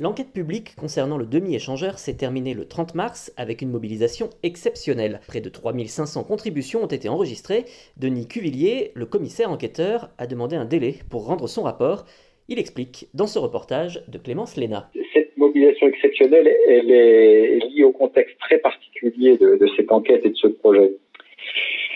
[0.00, 5.20] L'enquête publique concernant le demi-échangeur s'est terminée le 30 mars avec une mobilisation exceptionnelle.
[5.28, 7.66] Près de 3500 contributions ont été enregistrées.
[7.98, 12.06] Denis Cuvillier, le commissaire enquêteur, a demandé un délai pour rendre son rapport.
[12.48, 14.90] Il explique dans ce reportage de Clémence Léna.
[15.12, 20.30] Cette mobilisation exceptionnelle, elle est liée au contexte très particulier de, de cette enquête et
[20.30, 20.92] de ce projet.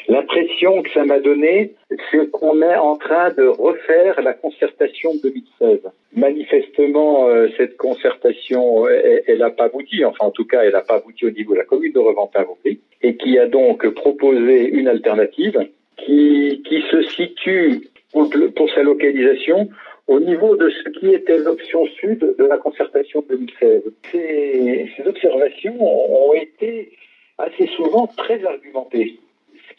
[0.09, 1.73] L'impression que ça m'a donné,
[2.11, 5.81] c'est qu'on est en train de refaire la concertation de 2016.
[6.15, 10.97] Manifestement, euh, cette concertation, elle n'a pas abouti, enfin en tout cas, elle n'a pas
[10.97, 15.59] abouti au niveau de la commune de Reventin-Vauclé, et qui a donc proposé une alternative
[15.97, 19.69] qui, qui se situe pour, sa localisation
[20.07, 23.83] au niveau de ce qui était l'option sud de la concertation de 2016.
[24.13, 26.93] Ces, ces observations ont été
[27.39, 29.19] assez souvent très argumentées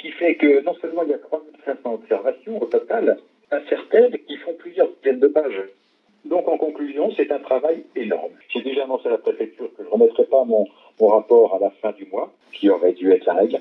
[0.06, 3.18] qui fait que non seulement il y a 3500 observations au total,
[3.68, 5.64] certaines qui font plusieurs dizaines de pages.
[6.26, 8.32] Donc en conclusion, c'est un travail énorme.
[8.50, 10.68] J'ai déjà annoncé à la préfecture que je ne remettrai pas mon,
[11.00, 13.60] mon, rapport à la fin du mois, qui aurait dû être la règle.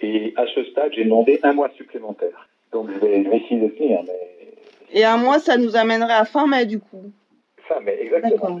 [0.00, 2.48] Et à ce stade, j'ai demandé un mois supplémentaire.
[2.70, 4.00] Donc je vais, je vais essayer de tenir.
[4.06, 5.00] Mais...
[5.00, 7.10] Et un mois, ça nous amènerait à fin mai du coup.
[7.68, 8.60] Fin mai, exactement.